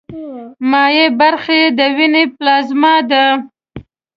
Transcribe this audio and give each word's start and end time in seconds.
مایع 0.71 1.07
برخه 1.19 1.53
یې 1.61 1.67
د 1.77 1.79
ویني 1.97 2.25
پلازما 2.35 2.95
ده. 3.09 3.25